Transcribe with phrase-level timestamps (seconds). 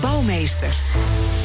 [0.00, 0.92] Bouwmeesters.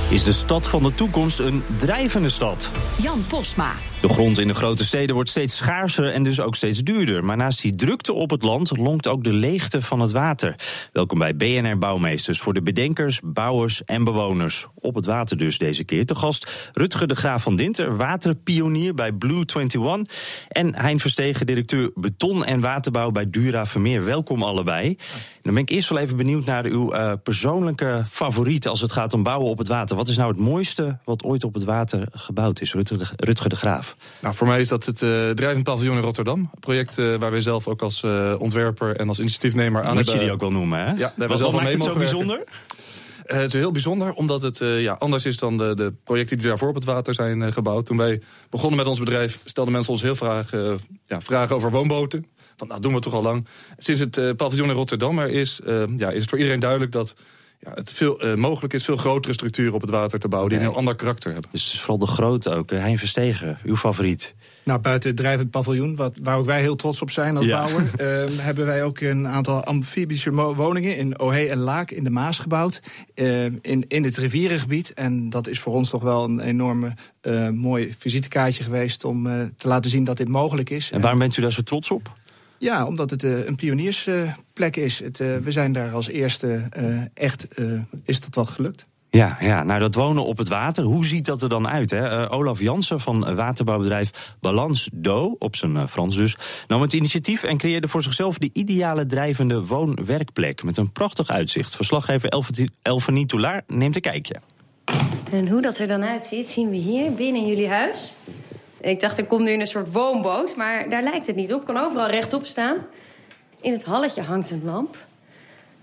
[0.10, 2.70] Is de stad van de toekomst een drijvende stad?
[3.02, 3.72] Jan Posma.
[4.02, 7.26] De grond in de grote steden wordt steeds schaarser en dus ook steeds duurder.
[7.26, 10.56] Maar naast die drukte op het land lonkt ook de leegte van het water.
[10.94, 14.68] Welkom bij BNR Bouwmeesters voor de bedenkers, bouwers en bewoners.
[14.74, 16.06] Op het water dus deze keer.
[16.06, 20.46] Te gast Rutger de Graaf van Dinter, waterpionier bij Blue 21.
[20.48, 24.06] En Hein Verstegen, directeur beton en waterbouw bij Dura Vermeer.
[24.06, 24.98] Welkom allebei.
[25.42, 29.14] Dan ben ik eerst wel even benieuwd naar uw uh, persoonlijke favoriet als het gaat
[29.14, 29.96] om bouwen op het water.
[29.96, 32.74] Wat is nou het mooiste wat ooit op het water gebouwd is?
[32.74, 33.87] Rutger de Graaf.
[34.22, 36.40] Nou, voor mij is dat het uh, drijvend paviljoen in Rotterdam.
[36.40, 39.96] Een project uh, waar wij zelf ook als uh, ontwerper en als initiatiefnemer aan Moet
[39.96, 40.14] hebben...
[40.14, 40.92] je die ook wel noemen, hè?
[40.92, 42.44] Ja, daar wat, we zelf wat maakt mee het zo bijzonder?
[43.28, 46.38] Uh, het is heel bijzonder, omdat het uh, ja, anders is dan de, de, projecten
[46.38, 47.86] die daarvoor op het water zijn uh, gebouwd.
[47.86, 50.52] Toen wij begonnen met ons bedrijf, stelden mensen ons heel vraag,
[51.04, 52.26] ja, vragen over woonboten.
[52.58, 53.48] Want nou doen we toch al lang.
[53.78, 55.60] Sinds het paviljoen in Rotterdam er is,
[55.96, 57.16] ja, is het voor iedereen duidelijk dat
[57.60, 60.52] ja, het veel uh, mogelijk is veel grotere structuren op het water te bouwen...
[60.52, 61.50] die een heel ander karakter hebben.
[61.52, 62.70] Dus het is vooral de grootte ook.
[62.70, 64.36] Hein Verstegen, uw favoriet?
[64.64, 67.60] Nou, buiten het drijvend paviljoen, wat, waar ook wij heel trots op zijn als ja.
[67.60, 67.84] bouwer...
[67.84, 72.40] Uh, hebben wij ook een aantal amfibische woningen in Ohé en Laak in de Maas
[72.40, 72.82] gebouwd.
[73.16, 74.94] Uh, in, in het rivierengebied.
[74.94, 76.94] En dat is voor ons toch wel een enorme
[77.52, 79.06] mooi visitekaartje geweest...
[79.06, 79.24] om
[79.58, 80.92] te laten zien dat dit mogelijk is.
[80.92, 82.12] En waarom bent u daar zo trots op?
[82.60, 85.00] Ja, omdat het uh, een pioniersplek uh, is.
[85.00, 86.70] Het, uh, we zijn daar als eerste
[87.14, 87.48] echt,
[88.04, 88.86] is dat wel gelukt.
[89.10, 91.92] Ja, ja, nou dat wonen op het water, hoe ziet dat er dan uit?
[91.92, 92.32] Hè?
[92.32, 96.38] Olaf Jansen van waterbouwbedrijf Balans Do, op zijn Frans dus,
[96.68, 101.76] nam het initiatief en creëerde voor zichzelf de ideale drijvende woon-werkplek met een prachtig uitzicht.
[101.76, 102.30] Verslaggever
[102.82, 104.36] Elfanie Toulaar neemt een kijkje.
[105.32, 108.16] En hoe dat er dan uitziet, zien we hier binnen jullie huis.
[108.82, 111.66] Ik dacht, er komt nu een soort woonboot, maar daar lijkt het niet op.
[111.66, 112.78] Kan overal rechtop staan.
[113.62, 114.98] In het halletje hangt een lamp.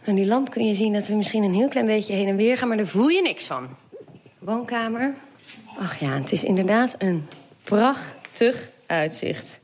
[0.06, 2.36] Aan die lamp kun je zien dat we misschien een heel klein beetje heen en
[2.36, 2.68] weer gaan...
[2.68, 3.68] maar daar voel je niks van.
[4.38, 5.14] Woonkamer.
[5.78, 7.28] Ach ja, het is inderdaad een
[7.64, 9.60] prachtig uitzicht.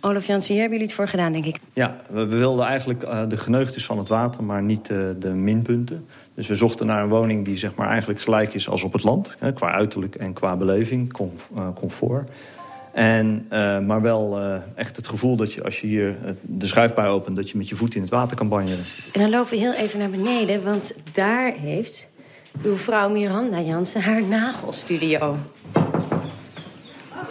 [0.00, 1.56] Olaf Jansen, hier hebben jullie het voor gedaan, denk ik.
[1.72, 6.06] Ja, we wilden eigenlijk uh, de geneugtes van het water, maar niet uh, de minpunten.
[6.34, 9.02] Dus we zochten naar een woning die zeg maar, eigenlijk gelijk is als op het
[9.02, 9.36] land.
[9.38, 11.12] Hè, qua uiterlijk en qua beleving,
[11.74, 12.30] comfort.
[12.92, 17.08] En, uh, maar wel uh, echt het gevoel dat je als je hier de schuifbaar
[17.08, 17.36] opent...
[17.36, 18.84] dat je met je voet in het water kan banjeren.
[19.12, 22.08] En dan lopen we heel even naar beneden, want daar heeft
[22.62, 25.36] uw vrouw Miranda Jansen haar nagelstudio.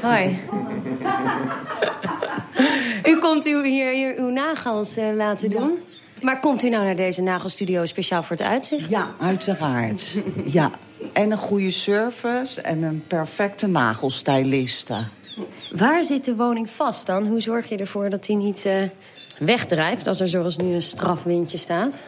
[0.01, 0.37] Hoi.
[3.11, 5.77] u komt u hier, hier uw nagels uh, laten doen?
[6.21, 8.89] Maar komt u nou naar deze nagelstudio speciaal voor het uitzicht?
[8.89, 10.13] Ja, uiteraard.
[10.45, 10.71] ja.
[11.13, 14.95] En een goede service en een perfecte nagelstyliste.
[15.75, 17.27] Waar zit de woning vast dan?
[17.27, 18.73] Hoe zorg je ervoor dat hij niet uh,
[19.39, 20.07] wegdrijft...
[20.07, 22.03] als er zoals nu een strafwindje staat?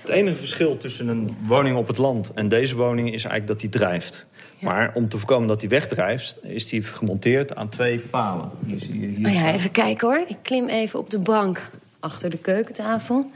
[0.00, 3.06] Het enige verschil tussen een woning op het land en deze woning...
[3.12, 4.26] is eigenlijk dat hij drijft.
[4.58, 4.68] Ja.
[4.68, 6.38] Maar om te voorkomen dat hij wegdrijft...
[6.42, 8.50] is hij gemonteerd aan twee palen.
[8.66, 10.24] Hier zie je hier oh ja, even kijken hoor.
[10.28, 13.30] Ik klim even op de bank achter de keukentafel.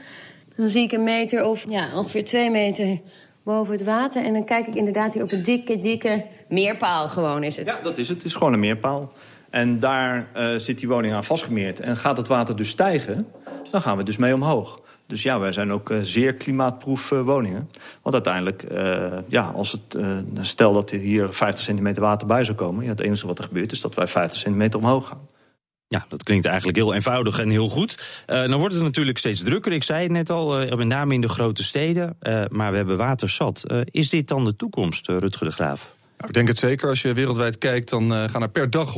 [0.56, 3.00] Dan zie ik een meter of ja, ongeveer twee meter
[3.42, 4.24] boven het water.
[4.24, 7.66] En dan kijk ik inderdaad hier op een dikke, dikke meerpaal gewoon is het.
[7.66, 8.16] Ja, dat is het.
[8.16, 9.12] Het is gewoon een meerpaal.
[9.56, 11.80] En daar uh, zit die woning aan vastgemeerd.
[11.80, 13.26] En gaat het water dus stijgen,
[13.70, 14.80] dan gaan we dus mee omhoog.
[15.06, 17.70] Dus ja, wij zijn ook uh, zeer klimaatproef uh, woningen.
[18.02, 18.64] Want uiteindelijk,
[19.28, 19.98] ja, als het,
[20.40, 22.84] stel dat er hier 50 centimeter water bij zou komen...
[22.84, 25.28] Ja, het enige wat er gebeurt is dat wij 50 centimeter omhoog gaan.
[25.86, 28.24] Ja, dat klinkt eigenlijk heel eenvoudig en heel goed.
[28.26, 29.72] Dan wordt het natuurlijk steeds drukker.
[29.72, 32.16] Ik zei het net al, uh, met name in de grote steden.
[32.50, 33.64] Maar we hebben water zat.
[33.84, 35.95] is dit dan de toekomst, Rutger de Graaf?
[36.26, 36.88] Ik denk het zeker.
[36.88, 38.94] Als je wereldwijd kijkt, dan gaan er per dag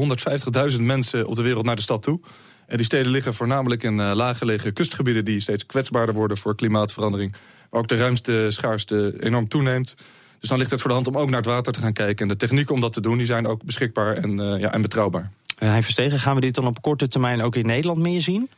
[0.72, 2.20] 150.000 mensen op de wereld naar de stad toe.
[2.66, 5.24] En die steden liggen voornamelijk in laaggelegen kustgebieden...
[5.24, 7.32] die steeds kwetsbaarder worden voor klimaatverandering.
[7.70, 9.94] Waar ook de ruimste schaarste enorm toeneemt.
[10.38, 12.22] Dus dan ligt het voor de hand om ook naar het water te gaan kijken.
[12.22, 15.30] En de technieken om dat te doen, die zijn ook beschikbaar en, ja, en betrouwbaar.
[15.62, 18.48] Uh, hij Verstegen, gaan we dit dan op korte termijn ook in Nederland meer zien?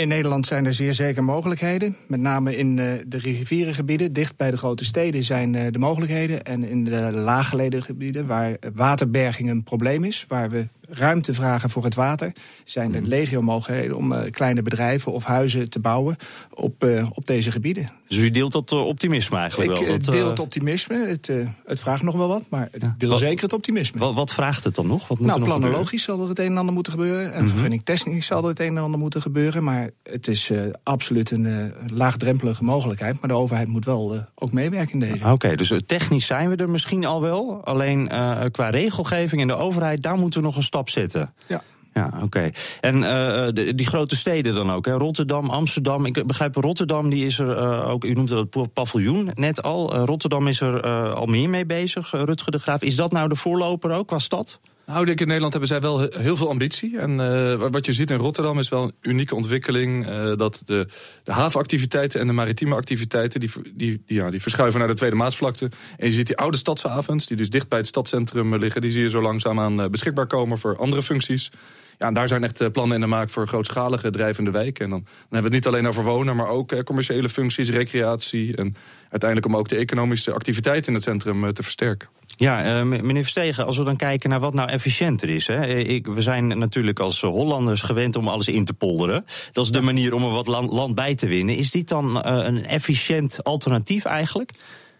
[0.00, 1.96] In Nederland zijn er zeer zeker mogelijkheden.
[2.06, 6.44] Met name in uh, de rivierengebieden, dicht bij de grote steden, zijn uh, de mogelijkheden.
[6.44, 11.84] En in de laaggelegen gebieden, waar waterberging een probleem is, waar we ruimte vragen voor
[11.84, 12.32] het water,
[12.64, 16.16] zijn er legio mogelijkheden om eh, kleine bedrijven of huizen te bouwen
[16.54, 17.86] op, eh, op deze gebieden.
[18.08, 19.98] Dus u deelt dat eh, optimisme eigenlijk Ik wel?
[19.98, 21.06] Dat, deel het optimisme.
[21.06, 21.30] Het,
[21.64, 23.98] het vraagt nog wel wat, maar ik deel Wat- zeker het optimisme.
[23.98, 25.08] wat, wat vraagt het dan nog?
[25.08, 27.32] Wat moet nou, er nog planologisch zal er het een en ander moeten gebeuren.
[27.32, 27.50] En Mhm.
[27.52, 29.64] vergunningtechnisch zal er het een en ander moeten gebeuren.
[29.64, 30.50] Maar het is
[30.82, 33.20] absoluut een laagdrempelige mogelijkheid.
[33.20, 35.12] Maar de overheid moet wel ook meewerken in deze.
[35.12, 35.34] gebeuren?
[35.34, 37.64] Oké, dus technisch zijn we er misschien al wel.
[37.64, 38.08] Alleen
[38.50, 41.34] qua regelgeving en de overheid, daar moeten we nog een stap zetten.
[41.46, 41.62] Ja.
[41.94, 42.50] Ja, oké.
[42.80, 44.92] En eh, de- die grote steden dan ook, hè?
[44.92, 46.06] Rotterdam, Amsterdam.
[46.06, 49.94] Ik begrijp, Rotterdam die is er eh, ook, u noemde dat pa- paviljoen net al.
[49.94, 52.82] Eh, Rotterdam is er eh, al meer mee bezig, eh, Rutger de Graaf.
[52.82, 54.60] Is dat nou de voorloper ook qua stad?
[54.90, 56.98] Nou, ik in Nederland hebben zij wel he- heel veel ambitie.
[56.98, 60.06] En eh, wat je ziet in Rotterdam is wel een unieke ontwikkeling.
[60.06, 60.86] eh, dat de,
[61.24, 63.40] de havenactiviteiten en de maritieme activiteiten...
[63.40, 65.70] Die, die, die, ja, die verschuiven naar de Tweede Maasvlakte.
[65.96, 68.80] En je ziet die oude stadshavens, die dus dicht bij het stadscentrum eh, liggen...
[68.80, 71.50] die zie je zo langzaamaan beschikbaar komen voor andere functies.
[72.00, 74.84] Ja, en daar zijn echt eh, plannen in de maak voor grootschalige drijvende wijken.
[74.84, 77.70] En dan, dan hebben we het niet alleen over wonen, maar ook eh, commerciële functies,
[77.70, 78.56] recreatie...
[78.56, 78.74] en
[79.08, 82.08] uiteindelijk om ook de economische activiteit in het centrum eh, te versterken.
[82.36, 85.46] Ja, meneer Verstegen, als we dan kijken naar wat nou efficiënter is.
[85.46, 85.66] Hè.
[85.66, 89.24] Ik, we zijn natuurlijk als Hollanders gewend om alles in te polderen.
[89.52, 91.56] Dat is de manier om er wat land, land bij te winnen.
[91.56, 94.52] Is dit dan een efficiënt alternatief eigenlijk?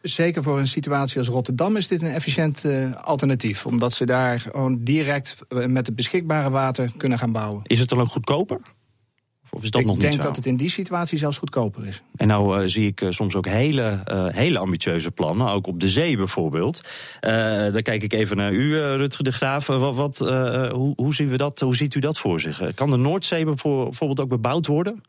[0.02, 3.66] Zeker voor een situatie als Rotterdam is dit een efficiënt eh, alternatief.
[3.66, 7.62] Omdat ze daar gewoon direct eh, met het beschikbare water kunnen gaan bouwen.
[7.64, 8.60] Is het dan ook goedkoper?
[9.50, 10.26] Of- is dat ik nog niet denk zo?
[10.26, 12.02] dat het in die situatie zelfs goedkoper is.
[12.16, 14.00] En nou eh, zie ik soms ook hele,
[14.32, 16.80] hele ambitieuze plannen, ook op de zee bijvoorbeeld.
[17.72, 19.66] Dan kijk ik even naar u, Rutger de Graaf.
[19.66, 22.74] Wat, wat, hoe, hoe, zien we dat, hoe ziet u dat voor zich?
[22.74, 25.02] Kan de Noordzee bijvoor- bijvoorbeeld ook bebouwd worden?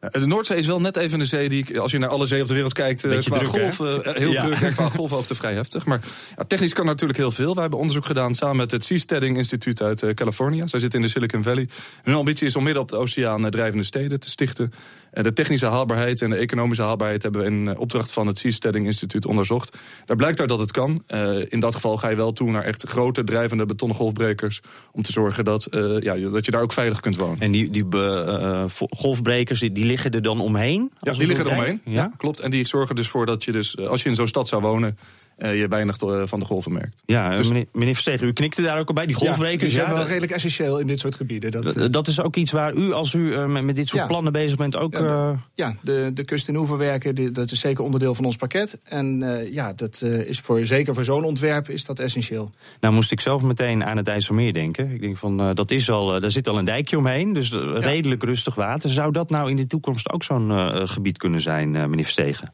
[0.00, 2.42] Ja, De Noordzee is wel net even een zee die, als je naar alle zeeën
[2.42, 4.44] op de wereld kijkt, eh, Beetje qua druk, golf, eh, heel Ja.
[4.44, 5.86] druk en qua golfhoogte vrij heftig.
[5.86, 6.00] Maar
[6.36, 7.52] ja, technisch kan natuurlijk heel veel.
[7.52, 10.62] Wij hebben onderzoek gedaan samen met het Seasteading Instituut uit eh, Californië.
[10.64, 11.68] Zij zitten in de Silicon Valley.
[12.02, 14.72] Hun ambitie is om midden op de oceaan eh, drijvende steden te stichten.
[15.10, 18.38] Eh, de technische haalbaarheid en de economische haalbaarheid hebben we in eh, opdracht van het
[18.38, 19.76] Seasteading Instituut onderzocht.
[20.04, 21.02] Daar blijkt uit dat het kan.
[21.06, 24.60] Eh, in dat geval ga je wel toe naar echt grote drijvende betonnen golfbrekers.
[24.92, 27.40] Om te zorgen dat, eh, ja, dat je daar ook veilig kunt wonen.
[27.40, 30.92] En die, die eh, golfbrekers, die liggen er dan omheen?
[31.00, 31.80] Ja, die liggen zo eromheen.
[31.84, 31.92] kijken?
[31.92, 32.12] Ja?
[32.16, 32.40] klopt.
[32.40, 34.62] En die zorgen dus voor dat je dus, eh, als je in zo'n stad zou
[34.62, 34.98] wonen,
[35.38, 37.02] je weinig eh, van de golven merkt.
[37.06, 39.60] Ja, eh, Dus- meneer, meneer Verstegen, u knikte daar ook al bij, die golfbrekers.
[39.62, 41.50] die zijn ja, wel redelijk essentieel in dit soort gebieden.
[41.50, 44.06] Dat, eh, dat is ook iets waar u, als u eh, met, dit soort Ja.
[44.08, 44.92] plannen bezig bent, ook...
[44.92, 48.80] Ja, eh, Ja, de, de kust- en oeverwerken, dat is zeker onderdeel van ons pakket.
[48.84, 52.50] En eh, ja, dat eh, is voor, zeker voor zo'n ontwerp is dat essentieel.
[52.80, 54.90] Nou moest ik zelf meteen aan het IJsselmeer denken.
[54.90, 57.50] Ik denk van, eh, dat is al, eh, daar zit al een dijkje omheen, dus
[57.52, 58.90] eh, redelijk rustig water.
[58.90, 62.52] Zou dat nou in de toekomst ook zo'n eh, gebied kunnen zijn, eh, meneer Verstegen?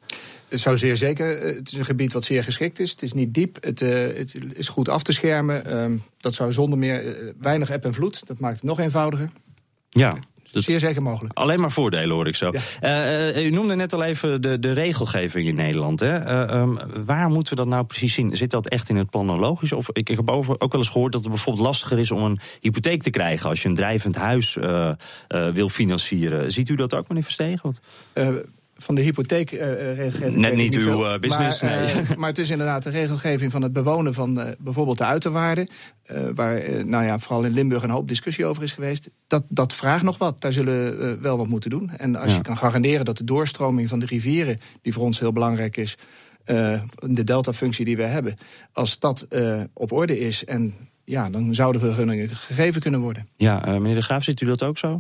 [0.54, 1.38] Het zou zeer zeker.
[1.38, 2.90] eh, Het is een gebied wat zeer geschikt is.
[2.90, 3.56] Het is niet diep.
[3.60, 5.66] Het, eh, het is goed af te schermen.
[5.66, 8.26] Ehm, dat zou zonder meer eh, weinig eb en vloed.
[8.26, 9.30] Dat maakt het nog eenvoudiger.
[9.90, 10.08] Ja.
[10.52, 11.38] Dat- Zeer zeker mogelijk.
[11.38, 12.52] Alleen maar voordelen hoor ik zo.
[12.80, 13.36] Ja.
[13.36, 16.00] U noemde net al even de, de regelgeving in Nederland.
[16.00, 16.18] Hè?
[16.18, 18.36] Eh, ehm, waar moeten we dat nou precies zien?
[18.36, 19.72] Zit dat echt in het planologisch?
[19.72, 22.40] Of ik heb over, ook wel eens gehoord dat het bijvoorbeeld lastiger is om een
[22.60, 24.56] hypotheek te krijgen als je een drijvend huis
[25.52, 26.52] wil financieren.
[26.52, 27.74] Ziet u dat ook, meneer Verstegen?
[28.84, 30.36] Eh, van de hypotheekregelgeving.
[30.36, 31.12] Net weet ik niet uw, veel.
[31.12, 31.86] eh, business, Maar, nee.
[31.92, 35.68] eh, maar het is inderdaad de regelgeving van het bewonen van eh, bijvoorbeeld de uiterwaarden.
[36.02, 39.10] eh, waar eh, nou ja, vooral in Limburg een hoop discussie over is geweest.
[39.26, 40.40] Dat, dat vraagt nog wat.
[40.40, 41.90] Daar zullen we eh, wel wat moeten doen.
[41.90, 42.36] En als Ja.
[42.36, 45.96] je kan garanderen dat de doorstroming van de rivieren, die voor ons heel belangrijk is,
[46.44, 48.34] eh, de deltafunctie die we hebben,
[48.72, 53.26] als dat eh, op orde is en ja, dan zouden vergunningen gegeven kunnen worden.
[53.36, 54.98] Ja, eh, meneer De Graaf, ziet u dat ook zo?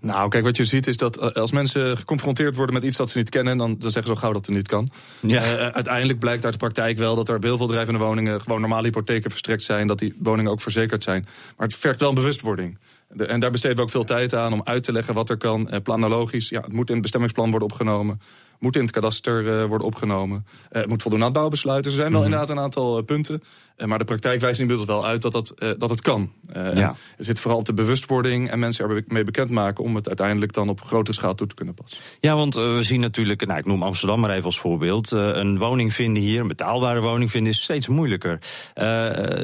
[0.00, 3.10] Nou, kijk, wat je ziet is dat eh, als mensen geconfronteerd worden met iets dat
[3.10, 4.88] ze niet kennen, dan, dan zeggen ze zo gauw dat het niet kan.
[5.20, 5.42] Ja.
[5.42, 8.60] Eh, uiteindelijk blijkt uit de praktijk wel dat er bij heel veel drijvende woningen gewoon
[8.60, 11.26] normale hypotheken verstrekt zijn, dat die woningen ook verzekerd zijn.
[11.56, 12.78] Maar het vergt wel een bewustwording.
[13.12, 15.36] De- en daar besteden we ook veel tijd aan om uit te leggen wat er
[15.36, 15.80] kan.
[15.82, 18.20] Planologisch, ja, het moet in het bestemmingsplan worden opgenomen.
[18.58, 20.46] Moet in het kadaster eh, worden opgenomen.
[20.70, 21.86] Eh, het moet voldoen aan het bouwbesluit.
[21.86, 23.42] Er zijn wel inderdaad een aantal eh, punten.
[23.84, 26.32] Maar de praktijk wijst inmiddels wel uit dat, dat, dat het kan.
[26.52, 26.94] Ja.
[27.18, 29.84] Er zit vooral de bewustwording en mensen ermee bekendmaken...
[29.84, 32.00] om het uiteindelijk dan op grotere schaal toe te kunnen passen.
[32.20, 35.10] Ja, want we zien natuurlijk, nou, ik noem Amsterdam maar even als voorbeeld.
[35.10, 38.38] een woning vinden hier, een betaalbare woning vinden, is steeds moeilijker.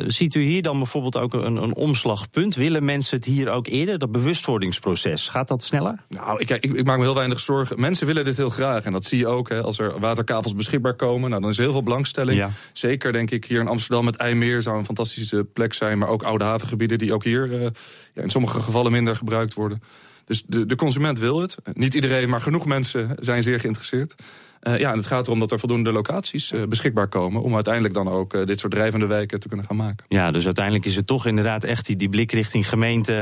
[0.06, 2.54] Ziet u hier dan bijvoorbeeld ook een, een omslagpunt?
[2.54, 5.28] Willen mensen het hier ook eerder, dat bewustwordingsproces?
[5.28, 6.02] Gaat dat sneller?
[6.08, 7.80] Nou, ik, ik, ik maak me heel weinig zorgen.
[7.80, 8.84] Mensen willen dit heel graag.
[8.84, 11.30] En dat zie je ook hè, als er waterkavels beschikbaar komen.
[11.30, 12.38] Nou, dan is er heel veel belangstelling.
[12.38, 12.50] Ja.
[12.72, 15.98] Zeker denk ik hier in Amsterdam met IJmeer zou een fantastische plek zijn.
[15.98, 17.66] Maar ook oude havengebieden die ook hier eh,
[18.14, 19.82] ja, in sommige gevallen minder gebruikt worden.
[20.24, 21.56] Dus de, de consument wil het.
[21.72, 24.14] Niet iedereen, maar genoeg mensen zijn zeer geïnteresseerd.
[24.62, 27.42] Uh, ja, en het gaat erom dat er voldoende locaties uh, beschikbaar komen...
[27.42, 30.04] om uiteindelijk dan ook uh, dit soort drijvende wijken te kunnen gaan maken.
[30.08, 33.20] Ja, dus uiteindelijk is het toch inderdaad echt die, die blik richting gemeente...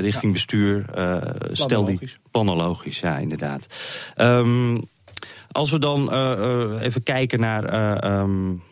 [0.00, 0.32] richting ja.
[0.32, 0.84] bestuur.
[1.52, 1.98] stel die
[2.30, 3.66] planologisch, ja, inderdaad.
[4.16, 4.84] Um,
[5.52, 6.12] als we dan
[6.80, 8.04] even kijken naar...
[8.20, 8.62] Um,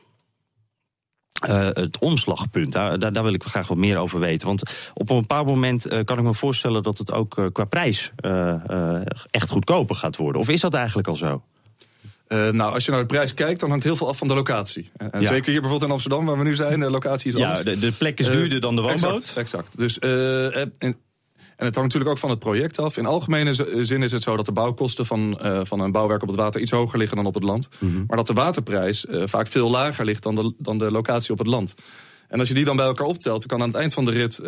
[1.48, 2.72] uh, het omslagpunt.
[2.72, 4.46] Daar, daar, wil ik graag wat meer over weten.
[4.46, 4.62] Want
[4.94, 8.12] op een bepaald moment uh, kan ik me voorstellen dat het ook uh, qua prijs
[9.30, 10.40] echt goedkoper gaat worden.
[10.40, 11.42] Of is dat eigenlijk al zo?
[12.28, 14.90] Nou, als je naar de prijs kijkt, dan hangt heel veel af van de locatie.
[14.96, 15.28] En ja.
[15.28, 17.58] zeker hier bijvoorbeeld in Amsterdam, waar we nu zijn, de locatie is anders.
[17.58, 19.20] Ja, de, de plek is duurder dan de woonboot.
[19.20, 19.78] Exact, exact.
[19.78, 19.98] Dus,
[21.56, 22.96] en, het hangt natuurlijk ook van het project af.
[22.96, 26.36] In algemene zin is het zo dat de bouwkosten van, van een bouwwerk op het
[26.36, 27.68] water iets hoger liggen dan op het land.
[27.78, 28.04] Mm -hmm.
[28.06, 31.46] Maar dat de waterprijs vaak veel lager ligt dan de, dan de locatie op het
[31.46, 31.74] land.
[32.28, 34.10] En als je die dan bij elkaar optelt, dan kan aan het eind van de
[34.10, 34.40] rit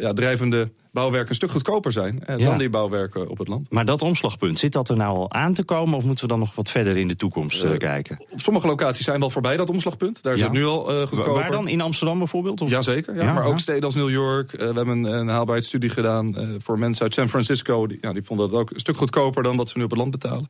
[0.00, 2.48] ja, drijvende bouwwerken een stuk goedkoper zijn eh, ja.
[2.48, 3.70] dan die bouwwerken op het land.
[3.70, 6.38] Maar dat omslagpunt, zit dat er nou al aan te komen of moeten we dan
[6.38, 8.18] nog wat verder in de toekomst uh, kijken?
[8.30, 10.22] Op sommige locaties zijn we al voorbij dat omslagpunt.
[10.22, 10.42] Daar ja.
[10.42, 11.32] zit nu al goedkoper.
[11.32, 11.68] Waar dan?
[11.68, 12.60] In Amsterdam bijvoorbeeld?
[12.60, 12.70] Of?
[12.70, 14.50] Jazeker, ja, ja, maar ook steden als New York.
[14.50, 17.86] we hebben een, een haalbaarheidsstudie gedaan voor mensen uit San Francisco.
[17.86, 19.98] Die, ja, die vonden dat ook een stuk goedkoper dan wat ze nu op het
[19.98, 20.48] land betalen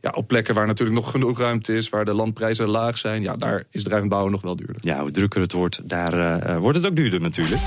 [0.00, 3.36] ja, op plekken waar natuurlijk nog genoeg ruimte is, waar de landprijzen laag zijn, ja,
[3.36, 4.76] daar is drijvend bouwen nog wel duurder.
[4.80, 7.60] Ja, hoe drukker het wordt, daar wordt het ook duurder natuurlijk.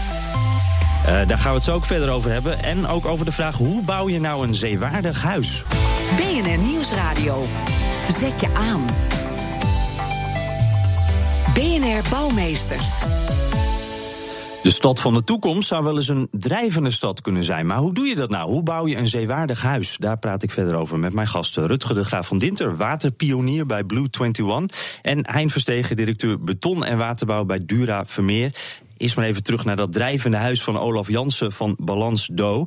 [1.08, 2.64] Uh, daar gaan we het zo ook verder over hebben.
[2.64, 5.64] En ook over de vraag: hoe bouw je nou een zeewaardig huis?
[6.16, 7.46] BNR Nieuwsradio.
[8.08, 8.86] Zet je aan.
[11.54, 13.02] BNR Bouwmeesters.
[14.68, 17.66] De stad van de toekomst zou wel eens een drijvende stad kunnen zijn.
[17.66, 18.50] Maar hoe doe je dat nou?
[18.50, 19.98] Hoe bouw je een zeewaardig huis?
[19.98, 21.68] Daar praat ik verder over met mijn gasten.
[21.68, 25.00] Rutger de Graaf van Dinter, waterpionier bij Blue 21.
[25.02, 28.56] En Hein Verstegen, directeur beton en waterbouw bij Dura Vermeer.
[28.98, 32.60] Eerst maar even terug naar dat drijvende huis van Olaf Jansen van Balans Do.
[32.60, 32.66] Uh,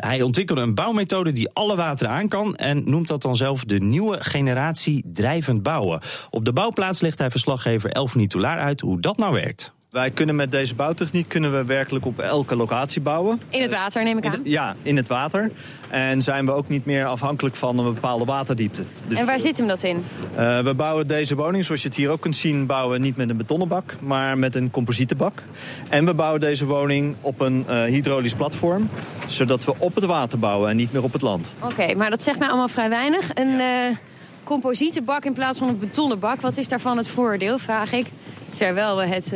[0.00, 3.80] hij ontwikkelde een bouwmethode die alle water aan kan en noemt dat dan zelf de
[3.80, 6.00] nieuwe generatie drijvend bouwen.
[6.30, 9.72] Op de bouwplaats legt hij verslaggever Elf Nitolaar uit hoe dat nou werkt.
[9.94, 13.40] Wij kunnen met deze bouwtechniek kunnen we werkelijk op elke locatie bouwen.
[13.48, 14.32] In het water neem ik aan?
[14.32, 15.50] In, ja, in het water.
[15.88, 18.82] En zijn we ook niet meer afhankelijk van een bepaalde waterdiepte.
[19.08, 20.04] Dus en waar zit hem dat in?
[20.38, 23.30] Uh, we bouwen deze woning, zoals je het hier ook kunt zien, bouwen niet met
[23.30, 25.42] een betonnen bak, maar met een composietenbak.
[25.88, 28.88] En we bouwen deze woning op een uh, hydraulisch platform,
[29.26, 31.52] zodat we op het water bouwen en niet meer op het land.
[31.60, 33.30] Oké, okay, maar dat zegt mij allemaal vrij weinig.
[33.34, 33.96] Een uh,
[34.44, 38.06] composietenbak in plaats van een betonnen bak, wat is daarvan het voordeel, vraag ik.
[38.52, 39.34] Terwijl we het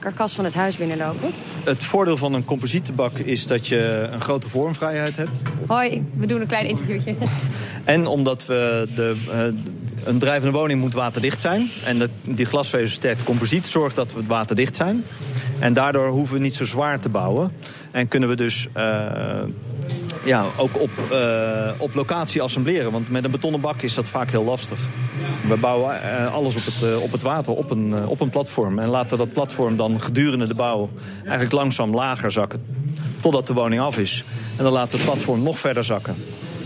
[0.00, 1.30] karkas van het huis binnenlopen?
[1.64, 5.30] Het voordeel van een composietenbak is dat je een grote vormvrijheid hebt.
[5.66, 7.14] Hoi, we doen een klein interviewtje.
[7.84, 11.70] En omdat we de, uh, een drijvende woning moet waterdicht zijn.
[11.84, 15.04] En dat, die glasvezelsterkte composiet zorgt dat we waterdicht zijn.
[15.58, 17.52] En daardoor hoeven we niet zo zwaar te bouwen.
[17.90, 19.42] En kunnen we dus uh,
[20.24, 22.92] ja, ook op, uh, op locatie assembleren.
[22.92, 24.78] Want met een betonnen bak is dat vaak heel lastig.
[25.48, 28.78] We bouwen uh, alles op het, uh, op het water, op een, op een platform.
[28.78, 30.88] En laten dat platform dan gedurende de bouw
[31.22, 32.64] eigenlijk langzaam lager zakken.
[33.20, 34.24] Totdat de woning af is.
[34.56, 36.14] En dan we het platform nog verder zakken.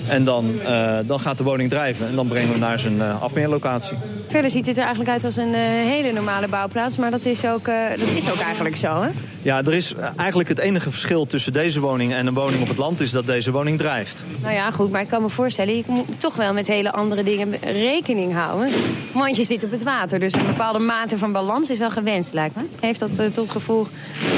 [0.09, 2.97] En dan, uh, dan gaat de woning drijven en dan brengen we hem naar zijn
[2.97, 3.97] uh, afmeerlocatie.
[4.29, 6.97] Verder ziet het er eigenlijk uit als een uh, hele normale bouwplaats.
[6.97, 7.65] Maar dat is, ook,
[7.97, 9.09] dat is ook eigenlijk zo, hè?
[9.43, 12.77] Ja, er is eigenlijk het enige verschil tussen deze woning en een woning op het
[12.77, 13.01] land...
[13.01, 14.25] is dat deze woning drijft.
[14.43, 15.77] Nou ja, goed, maar ik kan me voorstellen...
[15.77, 18.69] je moet toch wel met hele andere dingen rekening houden.
[19.13, 22.33] Want je zit op het water, dus een bepaalde mate van balans is wel gewenst,
[22.33, 22.63] lijkt me.
[22.81, 23.89] Heeft dat tot gevolg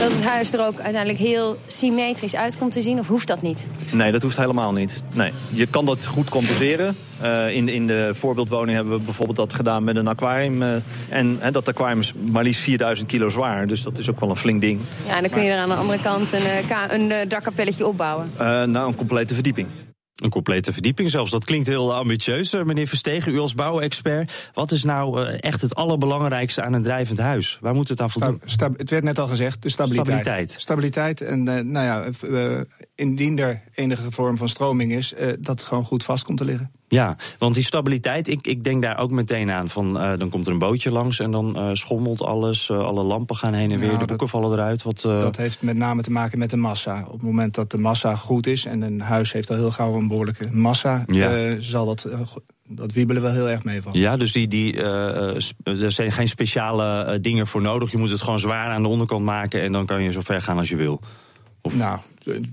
[0.01, 2.99] dat het huis er ook uiteindelijk heel symmetrisch uit komt te zien?
[2.99, 3.67] Of hoeft dat niet?
[3.93, 5.03] Nee, dat hoeft helemaal niet.
[5.13, 6.97] Nee je kan dat goed compenseren.
[7.23, 10.63] Uh, in, in de voorbeeldwoning hebben we bijvoorbeeld dat gedaan met een aquarium.
[10.63, 10.75] Uh,
[11.09, 13.67] en hè, dat aquarium is maar liefst 4000 kilo zwaar.
[13.67, 14.81] Dus dat is ook wel een flink ding.
[15.07, 18.31] Ja, en dan kun je er aan de andere kant een, een dakkapelletje opbouwen.
[18.39, 19.69] Nou, een complete verdieping.
[20.17, 21.31] Een complete verdieping zelfs.
[21.31, 22.53] Dat klinkt heel ambitieus.
[22.53, 24.51] Meneer Verstegen, u als bouwexpert.
[24.55, 27.59] Wat is nou echt het allerbelangrijkste aan een drijvend huis?
[27.61, 28.41] Waar moet het aan voldoen?
[28.45, 30.21] Sta, het werd net al gezegd, de stabiliteit.
[30.21, 30.55] Stabiliteit.
[30.61, 31.21] Stabiliteit.
[31.21, 32.05] En nou ja,
[32.95, 36.71] indien er enige vorm van stroming is, dat het gewoon goed vast komt te liggen.
[36.89, 39.69] Ja, want die stabiliteit, ik, ik denk daar ook meteen aan.
[39.69, 42.69] Van, uh, dan komt er een bootje langs en dan uh, schommelt alles.
[42.69, 44.83] Uh, alle lampen gaan heen en weer, nou, de boeken vallen eruit.
[44.83, 47.05] Wat, Dat heeft met name te maken met de massa.
[47.07, 48.65] Op het moment dat de massa goed is...
[48.65, 51.05] en een huis heeft al heel gauw een behoorlijke massa...
[51.07, 51.61] Ja.
[51.61, 52.09] zal dat,
[52.69, 53.99] dat wiebelen wel heel erg meevallen.
[53.99, 57.91] Ja, dus die, die, er zijn geen speciale dingen voor nodig.
[57.91, 59.63] Je moet het gewoon zwaar aan de onderkant maken...
[59.63, 61.01] en dan kan je zo ver gaan als je wil.
[61.61, 61.99] Of nou,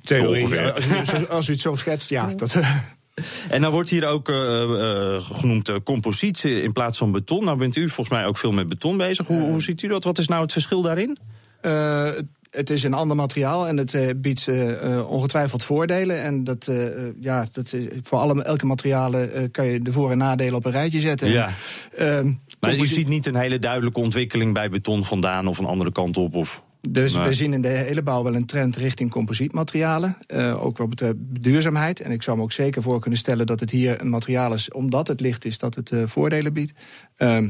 [0.03, 2.25] theorie, als, u, als u het zo schetst, ja.
[2.35, 2.59] Dat,
[3.49, 7.43] en dan wordt hier ook uh, uh, genoemd uh, compositie in plaats van beton.
[7.43, 9.27] Nou bent u volgens mij ook veel met beton bezig.
[9.27, 10.03] Hoe, hoe ziet u dat?
[10.03, 11.17] Wat is nou het verschil daarin?
[12.49, 14.49] het is een ander materiaal en het biedt
[15.07, 16.23] ongetwijfeld voordelen.
[16.23, 16.71] En dat,
[17.19, 20.71] ja, dat is, voor alle, elke materialen kan je de voor- en nadelen op een
[20.71, 21.29] rijtje zetten.
[21.29, 21.49] Ja.
[21.97, 25.91] Ehm, maar je ziet niet een hele duidelijke ontwikkeling bij beton vandaan of een andere
[25.91, 26.35] kant op?
[26.35, 26.63] Of...
[26.89, 30.17] Dus we zien in de hele bouw wel een trend richting composietmaterialen.
[30.27, 31.99] Uh, ook wat betreft duurzaamheid.
[31.99, 34.71] En ik zou me ook zeker voor kunnen stellen dat het hier een materiaal is,
[34.71, 36.73] omdat het licht is, dat het uh, voordelen biedt.
[37.17, 37.47] Uh,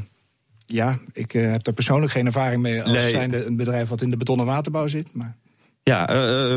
[0.66, 3.10] ja, ik uh, heb er persoonlijk geen ervaring mee als nee.
[3.10, 5.10] zijnde een bedrijf wat in de betonnen waterbouw zit.
[5.14, 5.36] Maar...
[5.84, 6.06] Ja,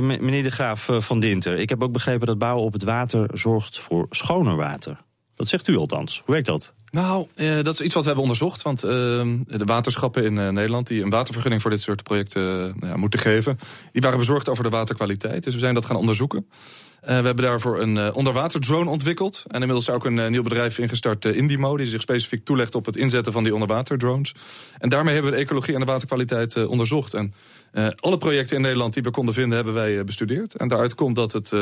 [0.01, 1.59] meneer de Graaf van Dinter.
[1.59, 4.97] Ik heb ook begrepen dat bouwen op het water zorgt voor schoner water.
[5.35, 6.23] Dat zegt u althans.
[6.25, 6.75] Hoe werkt dat?
[6.97, 8.63] Nou, eh, dat is iets wat we hebben onderzocht.
[8.63, 8.91] Want uh,
[9.47, 13.59] de waterschappen in uh, Nederland die een watervergunning voor dit soort projecten ja, moeten geven,
[13.93, 15.45] die waren bezorgd over de waterkwaliteit.
[15.45, 16.47] Dus we zijn dat gaan onderzoeken.
[17.07, 19.45] We hebben daarvoor een onderwaterdrone ontwikkeld.
[19.47, 23.33] En inmiddels ook een nieuw bedrijf ingestart, Indimo, die zich specifiek toelegt op het inzetten
[23.33, 24.35] van die onderwaterdrones.
[24.79, 27.15] En daarmee hebben we de ecologie en de waterkwaliteit onderzocht.
[27.15, 27.33] En
[27.97, 30.55] alle projecten in Nederland die we konden vinden, hebben wij bestudeerd.
[30.55, 31.53] En daaruit komt dat het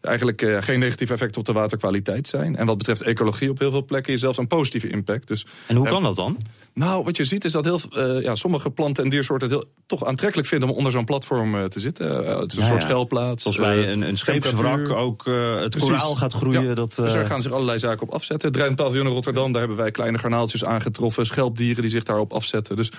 [0.00, 2.56] eigenlijk geen negatief effect op de waterkwaliteit zijn.
[2.56, 5.28] En wat betreft ecologie op heel veel plekken is zelfs een positieve impact.
[5.28, 6.38] Dus, en hoe kan dat dan?
[6.74, 7.80] Nou, wat je ziet is dat heel,
[8.20, 11.80] ja, sommige planten en diersoorten het heel, toch aantrekkelijk vinden om onder zo'n platform te
[11.80, 12.06] zitten.
[12.40, 12.88] het is een ja, soort ja.
[12.88, 13.42] schuilplaats.
[13.42, 15.88] Zoals bij een, een scheepswrak ook het Precies.
[15.88, 16.64] koraal gaat groeien.
[16.64, 18.48] Ja, dat, Dus daar gaan zich allerlei zaken op afzetten.
[18.52, 21.26] Het in Rotterdam, daar hebben wij kleine garnaaltjes aangetroffen.
[21.26, 22.76] Schelpdieren die zich daarop afzetten.
[22.76, 22.90] Dus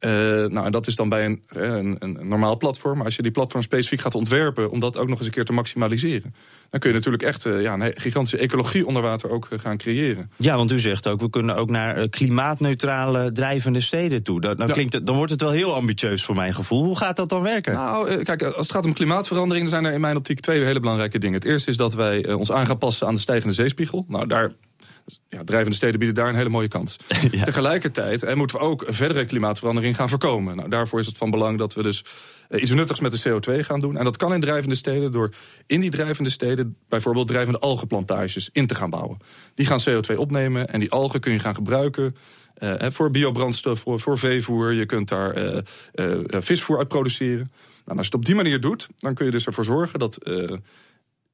[0.00, 0.10] uh,
[0.46, 2.96] nou, en dat is dan bij een, een, een, normaal platform.
[2.96, 5.44] Maar als je die platform specifiek gaat ontwerpen om dat ook nog eens een keer
[5.44, 6.34] te maximaliseren,
[6.70, 9.76] dan kun je natuurlijk echt uh, ja, een gigantische ecologie onder water ook uh, gaan
[9.76, 10.30] creëren.
[10.36, 14.40] Ja, want u zegt ook, we kunnen ook naar klimaatneutrale drijvende steden toe.
[14.40, 14.72] Dan, dan, ja.
[14.72, 16.84] klinkt het, dan wordt het wel heel ambitieus voor mijn gevoel.
[16.84, 17.72] Hoe gaat dat dan werken?
[17.72, 20.80] Nou, kijk, als het gaat om klimaatverandering, dan zijn er in mijn optiek twee hele
[20.80, 21.27] belangrijke dingen.
[21.34, 24.04] Het eerste is dat wij ons aan gaan passen aan de stijgende zeespiegel.
[24.08, 24.52] Nou, daar
[25.28, 26.96] ja, drijvende steden bieden daar een hele mooie kans.
[27.30, 27.44] ja.
[27.44, 30.56] Tegelijkertijd en moeten we ook verdere klimaatverandering gaan voorkomen.
[30.56, 32.04] Nou, daarvoor is het van belang dat we dus
[32.48, 33.96] uh, iets nuttigs met de CO2 gaan doen.
[33.96, 35.30] En dat kan in drijvende steden door
[35.66, 39.18] in die drijvende steden bijvoorbeeld drijvende algenplantages in te gaan bouwen.
[39.54, 42.16] Die gaan CO2 opnemen en die algen kun je gaan gebruiken.
[42.62, 44.72] Uh, voor biobrandstof, voor, voor veevoer.
[44.72, 45.58] Je kunt daar uh,
[46.28, 47.52] visvoer uit produceren.
[47.84, 50.18] Nou, als je het op die manier doet, dan kun je dus ervoor zorgen dat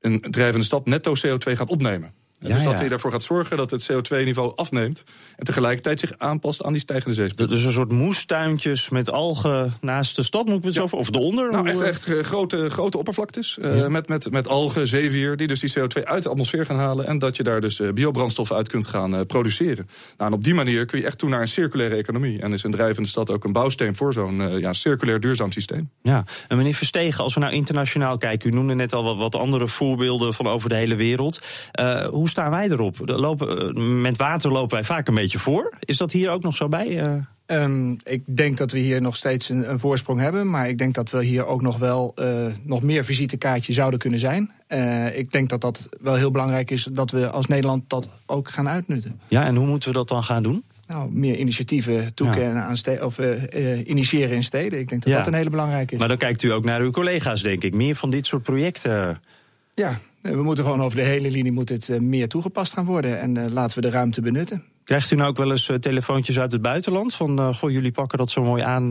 [0.05, 2.15] een drijvende stad netto CO2 gaat opnemen.
[2.41, 5.05] Ja, dus dat hij ervoor gaat zorgen dat het CO2-niveau afneemt.
[5.37, 7.55] En tegelijkertijd zich aanpast aan die stijgende zeespiegel.
[7.55, 10.87] Dus een soort moestuintjes met algen naast de stad, moet ik het Ja.
[10.87, 10.97] zo?
[10.97, 11.51] Of de onder?
[11.51, 13.59] Nou, echt, echt eh, grote, grote oppervlaktes.
[13.59, 17.07] eh, met, met, met algen, zeewier, die dus die CO2 uit de atmosfeer gaan halen.
[17.07, 19.89] En dat je daar dus eh, biobrandstoffen uit kunt gaan produceren.
[20.17, 22.41] Nou, en op die manier kun je echt toe naar een circulaire economie.
[22.41, 25.91] En is een drijvende stad ook een bouwsteen voor zo'n ja, circulair duurzaam systeem.
[26.03, 28.51] Ja, en meneer Verstegen, als we nou internationaal kijken...
[28.51, 31.39] u noemde net al wat, wat andere voorbeelden van over de hele wereld.
[32.11, 32.97] Hoe staan wij erop?
[33.05, 35.73] Lopen, eh, met water lopen wij vaak een beetje voor.
[35.81, 37.01] Is dat hier ook nog zo bij?
[37.01, 37.13] Eh,
[37.47, 40.51] Ehm, ik denk dat we hier nog steeds een, een voorsprong hebben.
[40.51, 44.19] Maar ik denk dat we hier ook nog wel eh, nog meer visitekaartje zouden kunnen
[44.19, 44.51] zijn.
[45.15, 48.69] Ik denk dat dat wel heel belangrijk is dat we als Nederland dat ook gaan
[48.69, 49.21] uitnutten.
[49.29, 50.63] ja, en hoe moeten we dat dan gaan doen?
[50.87, 53.19] Nou, meer initiatieven toekennen aan ste- of
[53.85, 54.79] initiëren in steden.
[54.79, 55.19] Ik denk dat Ja.
[55.19, 55.99] dat een hele belangrijke is.
[55.99, 57.75] Maar dan kijkt u ook naar uw collega's, denk ik.
[57.75, 59.21] Meer van dit soort projecten.
[59.75, 63.21] Ja, we moeten gewoon over de hele linie moet het eh, meer toegepast gaan worden.
[63.21, 64.65] En eh, laten we de ruimte benutten.
[64.85, 67.15] Krijgt u nou ook wel eens eh, telefoontjes uit het buitenland?
[67.15, 68.89] Van, goh, jullie pakken dat zo mooi aan.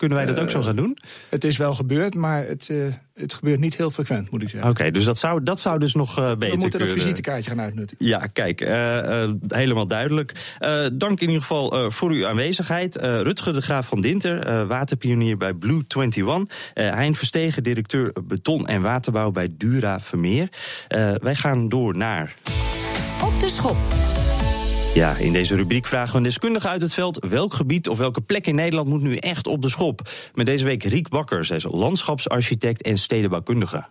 [0.00, 0.96] Eh, kunnen wij dat ook zo gaan doen?
[1.28, 2.76] Het is wel gebeurd, maar het, eh,
[3.14, 4.70] het gebeurt niet heel frequent, moet ik zeggen.
[4.70, 6.96] Oké, dus dat zou, dat zou dus nog eh, beter we moeten dat kunnen.
[7.04, 7.96] visitekaartje gaan uitnutten.
[8.00, 10.32] Ja, kijk, eh, eh, helemaal duidelijk.
[10.58, 12.96] Eh, dank in ieder geval eh, voor uw aanwezigheid.
[12.96, 16.56] Eh, Rutger de Graaf van Dinter, eh, waterpionier bij Blue 21.
[16.74, 20.48] Eh Hein Verstegen, directeur beton- en waterbouw bij Dura Vermeer.
[20.88, 22.34] Eh, wij gaan door naar...
[23.24, 23.76] Op de schop.
[24.94, 27.26] Ja, in deze rubriek vragen we een deskundige uit het veld...
[27.28, 30.00] welk gebied of welke plek in Nederland moet nu echt op de schop?
[30.34, 33.86] Met deze week Riek Bakker, zij is landschapsarchitect en stedenbouwkundige.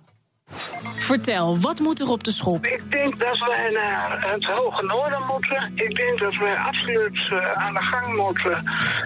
[0.95, 2.65] Vertel, wat moet er op de schop?
[2.65, 5.71] Ik denk dat wij naar het hoge noorden moeten.
[5.75, 8.63] Ik denk dat wij absoluut eh, aan de gang moeten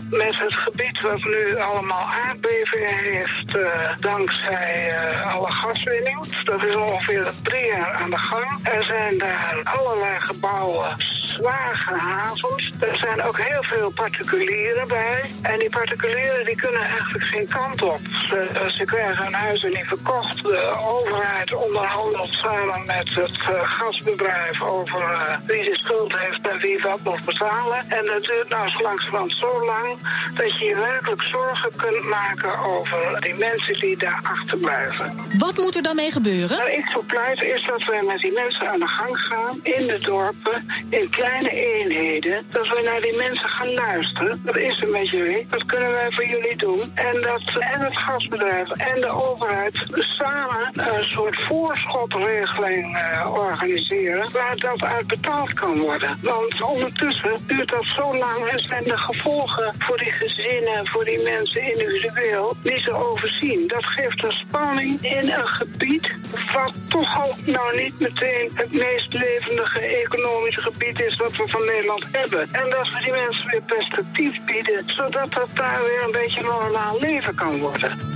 [0.10, 6.44] met het gebied wat nu allemaal aardbevingen heeft eh, dankzij eh, alle gaswinning.
[6.44, 8.60] Dat is ongeveer drie jaar aan de gang.
[8.64, 10.96] Er zijn daar allerlei gebouwen
[11.38, 12.82] zwaar gehavend.
[12.84, 15.24] Er zijn ook heel veel particulieren bij.
[15.42, 18.00] En die particulieren die kunnen eigenlijk geen kant op.
[18.30, 20.44] Ze, ze krijgen hun huizen niet verkocht.
[20.44, 26.60] De overheid onderhandelt samen met het eh, gasbedrijf over eh, wie de schuld heeft en
[26.60, 27.86] wie wat moet betalen.
[27.90, 29.98] En dat duurt nou zo langzamerhand zo lang
[30.34, 35.16] dat je je werkelijk zorgen kunt maken over die mensen die daar achterblijven.
[35.38, 36.58] Wat moet er dan mee gebeuren?
[36.58, 39.88] Waar ik voor pleit is dat wij met die mensen aan de gang gaan in
[39.88, 42.46] de dorpen, in kleine eenheden.
[42.52, 44.42] Dat we naar die mensen gaan luisteren.
[44.46, 45.46] Dat is een beetje jullie.
[45.50, 46.92] Dat kunnen wij voor jullie doen.
[46.96, 54.58] En dat en het gasbedrijf en de overheid samen een soort voorschotregeling uh, organiseren waar
[54.58, 56.18] dat uit betaald kan worden.
[56.22, 61.22] Want ondertussen duurt dat zo lang en zijn de gevolgen voor die gezinnen, voor die
[61.24, 63.68] mensen individueel niet te overzien.
[63.68, 66.14] Dat geeft een spanning in een gebied
[66.54, 72.06] wat toch al nou niet meteen het meest levendige economische gebied wat we van Nederland
[72.12, 72.42] hebben.
[72.52, 76.98] En dat we die mensen weer perspectief bieden, zodat dat daar weer een beetje normaal
[77.00, 78.13] leven kan worden.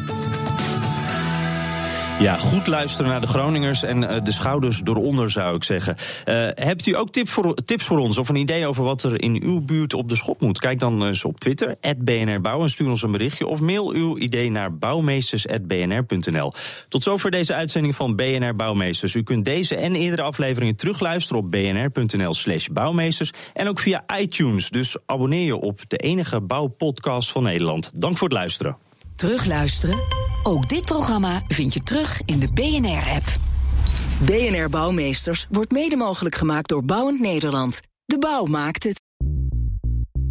[2.19, 5.95] Ja, goed luisteren naar de Groningers en uh, de schouders eronder, zou ik zeggen.
[6.25, 9.41] Uh, hebt u ook voor, tips voor ons of een idee over wat er in
[9.43, 10.59] uw buurt op de schop moet?
[10.59, 13.47] Kijk dan eens op Twitter, @bnrbouw en stuur ons een berichtje.
[13.47, 16.53] Of mail uw idee naar bouwmeesters.bnr.nl.
[16.89, 19.13] Tot zover deze uitzending van BNR Bouwmeesters.
[19.13, 23.31] U kunt deze en eerdere afleveringen terugluisteren op bnr.nl slash bouwmeesters.
[23.53, 27.91] En ook via iTunes, dus abonneer je op de enige bouwpodcast van Nederland.
[28.01, 28.86] Dank voor het luisteren.
[29.17, 29.99] Terugluisteren?
[30.43, 33.25] Ook dit programma vind je terug in de BNR-app.
[34.17, 37.79] BNR Bouwmeesters wordt mede mogelijk gemaakt door Bouwend Nederland.
[38.05, 39.01] De bouw maakt het.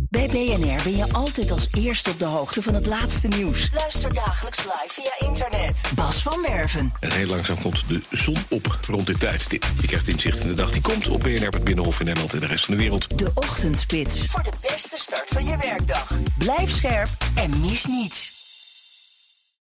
[0.09, 3.71] Bij BNR ben je altijd als eerste op de hoogte van het laatste nieuws.
[3.75, 5.81] Luister dagelijks live via internet.
[5.95, 6.93] Bas van Werven.
[7.01, 9.71] En heel langzaam komt de zon op rond dit tijdstip.
[9.81, 12.41] Je krijgt inzicht in de dag die komt op BNR, het Binnenhof in Nederland en
[12.41, 13.19] de rest van de wereld.
[13.19, 14.27] De Ochtendspits.
[14.27, 16.19] Voor de beste start van je werkdag.
[16.39, 18.36] Blijf scherp en mis niets.